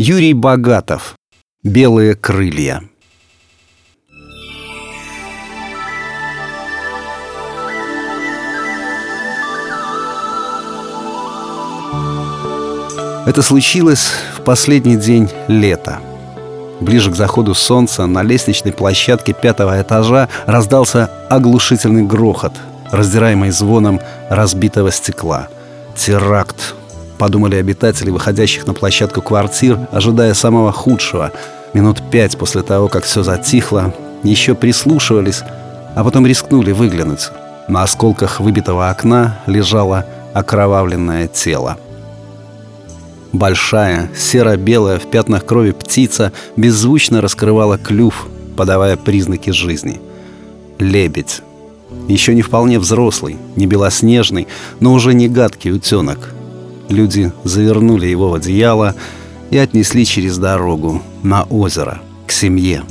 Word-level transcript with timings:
Юрий 0.00 0.32
Богатов. 0.32 1.16
Белые 1.64 2.14
крылья. 2.14 2.84
Это 13.26 13.42
случилось 13.42 14.12
в 14.36 14.42
последний 14.42 14.94
день 14.94 15.28
лета. 15.48 15.98
Ближе 16.78 17.10
к 17.10 17.16
заходу 17.16 17.54
солнца 17.54 18.06
на 18.06 18.22
лестничной 18.22 18.72
площадке 18.72 19.32
пятого 19.32 19.82
этажа 19.82 20.28
раздался 20.46 21.10
оглушительный 21.28 22.04
грохот, 22.04 22.52
раздираемый 22.92 23.50
звоном 23.50 24.00
разбитого 24.30 24.92
стекла. 24.92 25.48
Теракт, 25.96 26.76
подумали 27.18 27.56
обитатели, 27.56 28.10
выходящих 28.10 28.66
на 28.66 28.74
площадку 28.74 29.20
квартир, 29.22 29.78
ожидая 29.92 30.34
самого 30.34 30.72
худшего. 30.72 31.32
Минут 31.74 32.02
пять 32.10 32.36
после 32.38 32.62
того, 32.62 32.88
как 32.88 33.04
все 33.04 33.22
затихло, 33.22 33.92
еще 34.22 34.54
прислушивались, 34.54 35.42
а 35.94 36.04
потом 36.04 36.26
рискнули 36.26 36.72
выглянуть. 36.72 37.30
На 37.68 37.82
осколках 37.82 38.40
выбитого 38.40 38.88
окна 38.88 39.38
лежало 39.46 40.06
окровавленное 40.32 41.26
тело. 41.28 41.76
Большая, 43.32 44.10
серо-белая 44.16 44.98
в 44.98 45.10
пятнах 45.10 45.44
крови 45.44 45.72
птица 45.72 46.32
беззвучно 46.56 47.20
раскрывала 47.20 47.76
клюв, 47.76 48.26
подавая 48.56 48.96
признаки 48.96 49.50
жизни. 49.50 50.00
Лебедь. 50.78 51.42
Еще 52.06 52.34
не 52.34 52.42
вполне 52.42 52.78
взрослый, 52.78 53.36
не 53.56 53.66
белоснежный, 53.66 54.48
но 54.80 54.94
уже 54.94 55.12
не 55.12 55.28
гадкий 55.28 55.72
утенок. 55.72 56.32
Люди 56.88 57.32
завернули 57.44 58.06
его 58.06 58.30
в 58.30 58.34
одеяло 58.34 58.94
и 59.50 59.58
отнесли 59.58 60.04
через 60.06 60.38
дорогу 60.38 61.02
на 61.22 61.42
озеро, 61.44 62.00
к 62.26 62.32
семье. 62.32 62.82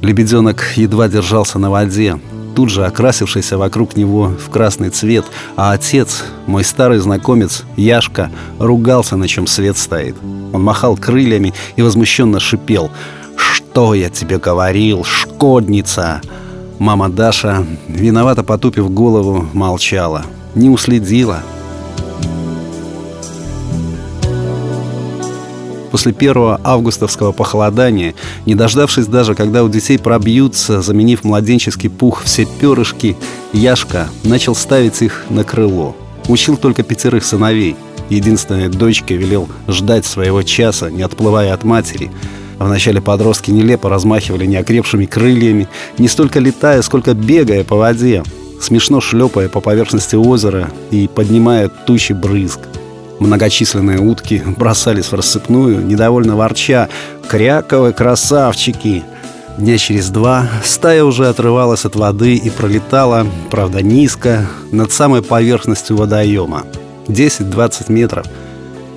Лебеденок 0.00 0.64
едва 0.76 1.08
держался 1.08 1.60
на 1.60 1.70
воде, 1.70 2.20
тут 2.56 2.70
же 2.70 2.84
окрасившийся 2.84 3.56
вокруг 3.56 3.96
него 3.96 4.32
в 4.44 4.50
красный 4.50 4.90
цвет, 4.90 5.24
а 5.56 5.72
отец, 5.72 6.24
мой 6.46 6.64
старый 6.64 6.98
знакомец 6.98 7.62
Яшка, 7.76 8.30
ругался, 8.58 9.16
на 9.16 9.28
чем 9.28 9.46
свет 9.46 9.78
стоит. 9.78 10.16
Он 10.52 10.62
махал 10.62 10.96
крыльями 10.96 11.54
и 11.76 11.82
возмущенно 11.82 12.40
шипел 12.40 12.90
«Что 13.36 13.94
я 13.94 14.10
тебе 14.10 14.38
говорил, 14.38 15.04
шкодница!» 15.04 16.20
Мама 16.78 17.08
Даша, 17.08 17.64
виновато 17.86 18.42
потупив 18.42 18.90
голову, 18.90 19.46
молчала. 19.52 20.24
Не 20.56 20.68
уследила– 20.68 21.42
после 25.92 26.12
первого 26.12 26.58
августовского 26.64 27.32
похолодания, 27.32 28.14
не 28.46 28.54
дождавшись 28.54 29.06
даже, 29.06 29.34
когда 29.34 29.62
у 29.62 29.68
детей 29.68 29.98
пробьются, 29.98 30.80
заменив 30.80 31.22
младенческий 31.22 31.90
пух 31.90 32.22
все 32.24 32.46
перышки, 32.46 33.14
Яшка 33.52 34.08
начал 34.24 34.54
ставить 34.54 35.02
их 35.02 35.26
на 35.28 35.44
крыло. 35.44 35.94
Учил 36.28 36.56
только 36.56 36.82
пятерых 36.82 37.24
сыновей. 37.24 37.76
Единственной 38.08 38.68
дочке 38.68 39.16
велел 39.16 39.48
ждать 39.68 40.06
своего 40.06 40.42
часа, 40.42 40.90
не 40.90 41.02
отплывая 41.02 41.52
от 41.52 41.62
матери. 41.62 42.10
А 42.58 42.64
вначале 42.64 43.02
подростки 43.02 43.50
нелепо 43.50 43.90
размахивали 43.90 44.46
неокрепшими 44.46 45.04
крыльями, 45.04 45.68
не 45.98 46.08
столько 46.08 46.40
летая, 46.40 46.80
сколько 46.80 47.12
бегая 47.12 47.64
по 47.64 47.76
воде, 47.76 48.22
смешно 48.62 49.02
шлепая 49.02 49.50
по 49.50 49.60
поверхности 49.60 50.16
озера 50.16 50.70
и 50.90 51.06
поднимая 51.06 51.68
тучи 51.68 52.14
брызг. 52.14 52.60
Многочисленные 53.22 54.00
утки 54.00 54.42
бросались 54.44 55.06
в 55.06 55.14
рассыпную, 55.14 55.78
недовольно 55.86 56.34
ворча 56.34 56.88
«Кряковы 57.28 57.92
красавчики!». 57.92 59.04
Дня 59.58 59.78
через 59.78 60.08
два 60.08 60.48
стая 60.64 61.04
уже 61.04 61.28
отрывалась 61.28 61.84
от 61.84 61.94
воды 61.94 62.34
и 62.34 62.50
пролетала, 62.50 63.24
правда 63.48 63.80
низко, 63.80 64.48
над 64.72 64.90
самой 64.90 65.22
поверхностью 65.22 65.96
водоема. 65.96 66.64
10-20 67.06 67.92
метров. 67.92 68.26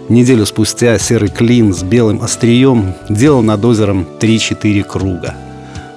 Неделю 0.10 0.48
спустя 0.48 0.98
серый 0.98 1.30
клин 1.30 1.72
с 1.72 1.84
белым 1.84 2.24
острием 2.24 2.96
делал 3.08 3.44
над 3.44 3.64
озером 3.64 4.08
3-4 4.20 4.84
круга. 4.86 5.36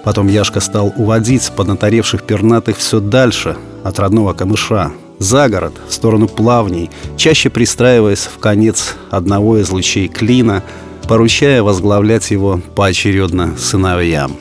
Потом 0.04 0.28
Яшка 0.28 0.60
стал 0.60 0.92
уводить 0.96 1.50
поднаторевших 1.56 2.24
пернатых 2.24 2.76
все 2.76 3.00
дальше 3.00 3.56
от 3.84 3.98
родного 3.98 4.34
камыша, 4.34 4.92
за 5.18 5.48
город, 5.48 5.74
в 5.88 5.92
сторону 5.92 6.28
плавней, 6.28 6.90
чаще 7.16 7.50
пристраиваясь 7.50 8.28
в 8.32 8.38
конец 8.38 8.96
одного 9.10 9.58
из 9.58 9.70
лучей 9.70 10.08
клина, 10.08 10.62
поручая 11.08 11.62
возглавлять 11.62 12.30
его 12.30 12.60
поочередно 12.74 13.56
сыновьям. 13.58 14.36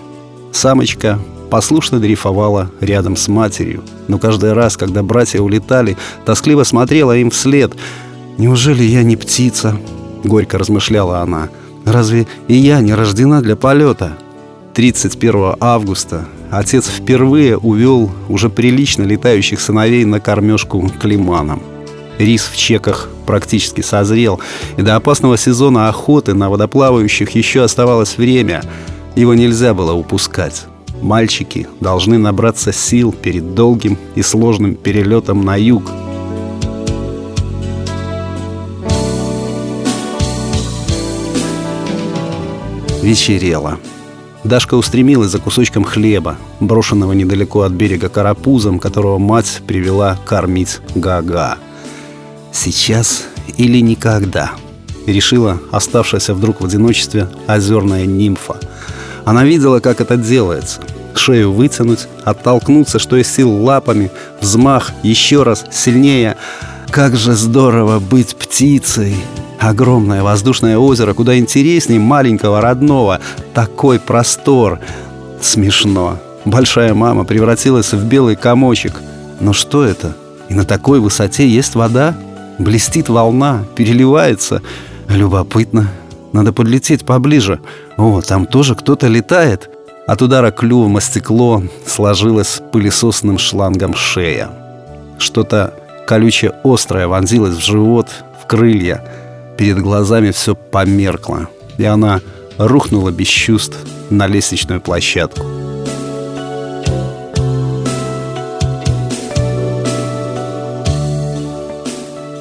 Самочка 0.51 1.19
послушно 1.49 1.99
дрейфовала 1.99 2.71
рядом 2.81 3.15
с 3.15 3.27
матерью, 3.27 3.83
но 4.07 4.19
каждый 4.19 4.53
раз, 4.53 4.77
когда 4.77 5.03
братья 5.03 5.39
улетали, 5.39 5.97
тоскливо 6.25 6.63
смотрела 6.63 7.15
им 7.17 7.31
вслед. 7.31 7.73
«Неужели 8.37 8.83
я 8.83 9.03
не 9.03 9.15
птица?»— 9.15 9.77
горько 10.23 10.57
размышляла 10.57 11.19
она. 11.19 11.49
«Разве 11.85 12.27
и 12.47 12.53
я 12.53 12.81
не 12.81 12.93
рождена 12.93 13.41
для 13.41 13.55
полета?» 13.55 14.17
31 14.75 15.55
августа 15.59 16.25
отец 16.51 16.87
впервые 16.87 17.57
увел 17.57 18.11
уже 18.29 18.49
прилично 18.49 19.03
летающих 19.03 19.59
сыновей 19.59 20.05
на 20.05 20.19
кормежку 20.19 20.91
к 21.01 21.05
лиманам. 21.05 21.61
Рис 22.17 22.45
в 22.45 22.57
чеках 22.57 23.09
практически 23.25 23.81
созрел, 23.81 24.39
и 24.77 24.81
до 24.81 24.95
опасного 24.95 25.37
сезона 25.37 25.89
охоты 25.89 26.33
на 26.33 26.49
водоплавающих 26.49 27.31
еще 27.31 27.63
оставалось 27.63 28.17
время. 28.17 28.63
Его 29.15 29.33
нельзя 29.33 29.73
было 29.73 29.93
упускать. 29.93 30.65
Мальчики 31.01 31.67
должны 31.79 32.17
набраться 32.17 32.73
сил 32.73 33.11
перед 33.13 33.53
долгим 33.53 33.97
и 34.15 34.21
сложным 34.21 34.75
перелетом 34.75 35.45
на 35.45 35.55
юг. 35.55 35.91
Вечерело. 43.03 43.77
Дашка 44.47 44.75
устремилась 44.75 45.31
за 45.31 45.39
кусочком 45.39 45.83
хлеба, 45.83 46.37
брошенного 46.61 47.11
недалеко 47.11 47.63
от 47.63 47.73
берега 47.73 48.07
карапузом, 48.07 48.79
которого 48.79 49.17
мать 49.17 49.61
привела 49.67 50.17
кормить 50.25 50.79
Гага. 50.95 51.57
«Сейчас 52.53 53.25
или 53.57 53.81
никогда»,— 53.81 54.51
решила 55.05 55.59
оставшаяся 55.71 56.33
вдруг 56.33 56.61
в 56.61 56.65
одиночестве 56.65 57.27
озерная 57.45 58.05
нимфа. 58.05 58.55
Она 59.25 59.43
видела, 59.43 59.81
как 59.81 59.99
это 59.99 60.15
делается. 60.15 60.79
Шею 61.13 61.51
вытянуть, 61.51 62.07
оттолкнуться, 62.23 62.99
что 62.99 63.17
из 63.17 63.29
сил 63.29 63.51
лапами, 63.51 64.11
взмах, 64.39 64.93
еще 65.03 65.43
раз, 65.43 65.65
сильнее. 65.73 66.37
Как 66.89 67.17
же 67.17 67.33
здорово 67.33 67.99
быть 67.99 68.37
птицей! 68.37 69.17
Огромное 69.59 70.21
воздушное 70.21 70.77
озеро, 70.77 71.13
куда 71.13 71.37
интереснее 71.37 71.99
маленького 71.99 72.61
родного. 72.61 73.19
Такой 73.53 73.99
простор. 73.99 74.79
Смешно. 75.41 76.19
Большая 76.45 76.93
мама 76.93 77.23
превратилась 77.23 77.91
в 77.91 78.05
белый 78.05 78.35
комочек. 78.35 79.01
Но 79.39 79.53
что 79.53 79.83
это? 79.83 80.15
И 80.49 80.53
на 80.53 80.63
такой 80.63 80.99
высоте 80.99 81.47
есть 81.47 81.75
вода? 81.75 82.15
Блестит 82.59 83.09
волна, 83.09 83.65
переливается. 83.75 84.61
Любопытно. 85.09 85.87
Надо 86.33 86.53
подлететь 86.53 87.05
поближе. 87.05 87.59
О, 87.97 88.21
там 88.21 88.45
тоже 88.45 88.75
кто-то 88.75 89.07
летает. 89.07 89.69
От 90.05 90.21
удара 90.21 90.51
клювом 90.51 90.97
о 90.97 91.01
стекло 91.01 91.63
сложилась 91.85 92.61
пылесосным 92.71 93.37
шлангом 93.37 93.95
шея. 93.95 94.49
Что-то 95.17 95.73
колючее 96.07 96.53
острое 96.63 97.07
вонзилось 97.07 97.55
в 97.55 97.65
живот, 97.65 98.07
в 98.41 98.45
крылья– 98.45 99.03
Перед 99.57 99.79
глазами 99.79 100.31
все 100.31 100.55
померкло, 100.55 101.49
и 101.77 101.83
она 101.83 102.21
рухнула 102.57 103.09
без 103.09 103.27
чувств 103.27 103.77
на 104.09 104.27
лестничную 104.27 104.81
площадку. 104.81 105.45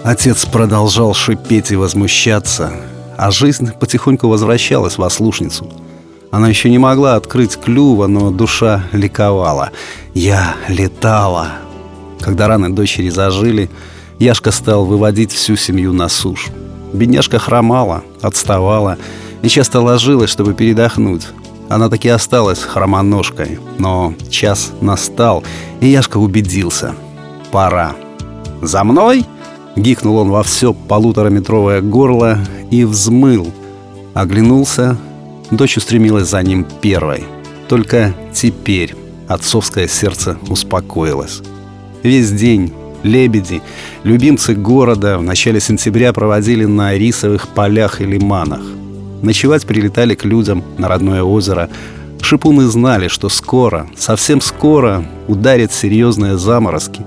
Отец 0.04 0.44
продолжал 0.44 1.14
шипеть 1.14 1.72
и 1.72 1.76
возмущаться, 1.76 2.72
а 3.16 3.30
жизнь 3.30 3.72
потихоньку 3.72 4.28
возвращалась 4.28 4.98
в 4.98 5.02
ослушницу. 5.02 5.68
Она 6.30 6.48
еще 6.48 6.70
не 6.70 6.78
могла 6.78 7.16
открыть 7.16 7.56
клюва, 7.56 8.06
но 8.06 8.30
душа 8.30 8.84
ликовала. 8.92 9.70
«Я 10.14 10.54
летала!» 10.68 11.54
Когда 12.20 12.46
раны 12.46 12.68
дочери 12.70 13.08
зажили, 13.08 13.70
Яшка 14.18 14.50
стал 14.50 14.84
выводить 14.84 15.32
всю 15.32 15.56
семью 15.56 15.92
на 15.92 16.08
сушу. 16.08 16.50
Бедняжка 16.96 17.38
хромала, 17.38 18.02
отставала 18.22 18.96
и 19.42 19.48
часто 19.48 19.80
ложилась, 19.80 20.30
чтобы 20.30 20.54
передохнуть. 20.54 21.26
Она 21.68 21.90
таки 21.90 22.08
осталась 22.08 22.60
хромоножкой, 22.60 23.58
но 23.78 24.14
час 24.30 24.72
настал, 24.80 25.44
и 25.80 25.88
Яшка 25.88 26.16
убедился. 26.16 26.94
Пора. 27.52 27.94
«За 28.62 28.82
мной!»— 28.82 29.26
гикнул 29.76 30.16
он 30.16 30.30
во 30.30 30.42
все 30.42 30.72
полутораметровое 30.72 31.82
горло 31.82 32.38
и 32.70 32.84
взмыл. 32.84 33.52
Оглянулся, 34.14 34.96
дочь 35.50 35.76
устремилась 35.76 36.30
за 36.30 36.42
ним 36.42 36.66
первой. 36.80 37.24
Только 37.68 38.14
теперь 38.32 38.94
отцовское 39.28 39.86
сердце 39.86 40.38
успокоилось. 40.48 41.42
Весь 42.02 42.30
день 42.30 42.72
лебеди, 43.02 43.62
любимцы 44.04 44.54
города 44.54 45.18
в 45.18 45.22
начале 45.22 45.60
сентября 45.60 46.12
проводили 46.12 46.64
на 46.64 46.94
рисовых 46.94 47.48
полях 47.48 48.00
и 48.00 48.04
лиманах. 48.04 48.60
Ночевать 49.22 49.66
прилетали 49.66 50.14
к 50.14 50.24
людям 50.24 50.62
на 50.78 50.88
родное 50.88 51.22
озеро. 51.22 51.68
Шипуны 52.20 52.66
знали, 52.66 53.08
что 53.08 53.28
скоро, 53.28 53.88
совсем 53.96 54.40
скоро 54.40 55.04
ударят 55.28 55.72
серьезные 55.72 56.38
заморозки. 56.38 57.02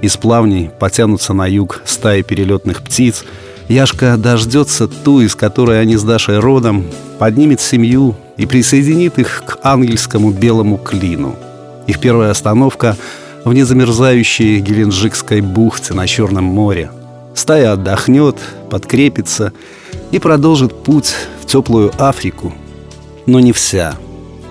Из 0.00 0.16
плавней 0.16 0.70
потянутся 0.78 1.34
на 1.34 1.46
юг 1.46 1.82
стаи 1.84 2.22
перелетных 2.22 2.82
птиц. 2.82 3.24
Яшка 3.68 4.16
дождется 4.16 4.88
ту, 4.88 5.20
из 5.20 5.34
которой 5.34 5.80
они 5.80 5.96
с 5.96 6.02
Дашей 6.02 6.38
родом, 6.38 6.86
поднимет 7.18 7.60
семью 7.60 8.16
и 8.36 8.46
присоединит 8.46 9.18
их 9.18 9.42
к 9.46 9.58
ангельскому 9.62 10.30
белому 10.30 10.78
клину. 10.78 11.36
Их 11.86 12.00
первая 12.00 12.30
остановка 12.30 12.96
в 13.44 13.52
незамерзающей 13.52 14.58
Геленджикской 14.60 15.40
бухте 15.40 15.94
на 15.94 16.06
Черном 16.06 16.44
море. 16.44 16.90
Стая 17.34 17.72
отдохнет, 17.72 18.36
подкрепится 18.70 19.52
и 20.10 20.18
продолжит 20.18 20.74
путь 20.82 21.14
в 21.40 21.46
теплую 21.46 21.92
Африку. 21.98 22.52
Но 23.26 23.40
не 23.40 23.52
вся. 23.52 23.94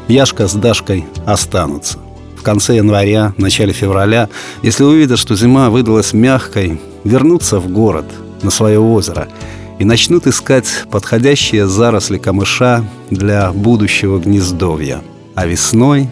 Яшка 0.08 0.48
с 0.48 0.54
Дашкой 0.54 1.06
останутся. 1.26 2.00
В 2.36 2.42
конце 2.42 2.78
января, 2.78 3.34
начале 3.38 3.74
февраля, 3.74 4.30
если 4.64 4.84
увидят, 4.84 5.20
что 5.20 5.36
зима 5.36 5.70
выдалась 5.70 6.14
мягкой, 6.14 6.80
вернутся 7.04 7.60
в 7.60 7.68
город, 7.68 8.06
на 8.42 8.50
свое 8.50 8.80
озеро, 8.80 9.28
и 9.78 9.86
начнут 9.86 10.26
искать 10.26 10.86
подходящие 10.90 11.68
заросли 11.68 12.18
камыша 12.18 12.86
для 13.10 13.52
будущего 13.52 14.20
гнездовья. 14.20 15.02
А 15.36 15.46
весной 15.46 16.10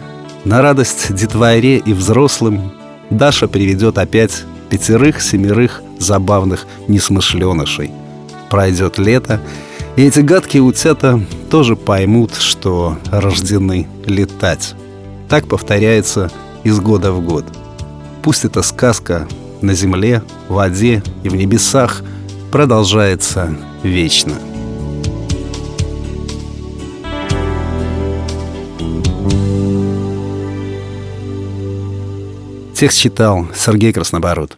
на 0.48 0.62
радость 0.62 1.14
детворе 1.14 1.76
и 1.76 1.92
взрослым 1.92 2.72
Даша 3.10 3.48
приведет 3.48 3.98
опять 3.98 4.44
пятерых-семерых 4.70 5.82
забавных 5.98 6.66
несмышленышей. 6.88 7.90
Пройдет 8.48 8.96
лето, 8.96 9.42
и 9.96 10.04
эти 10.04 10.20
гадкие 10.20 10.62
утята 10.62 11.22
тоже 11.50 11.76
поймут, 11.76 12.34
что 12.34 12.96
рождены 13.10 13.88
летать. 14.06 14.74
Так 15.28 15.46
повторяется 15.46 16.30
из 16.64 16.80
года 16.80 17.12
в 17.12 17.22
год. 17.22 17.44
Пусть 18.22 18.46
эта 18.46 18.62
сказка 18.62 19.28
на 19.60 19.74
земле, 19.74 20.22
в 20.48 20.54
воде 20.54 21.02
и 21.24 21.28
в 21.28 21.36
небесах 21.36 22.02
продолжается 22.50 23.54
вечно. 23.82 24.32
Текст 32.78 33.00
читал 33.00 33.44
Сергей 33.56 33.92
Краснобород. 33.92 34.56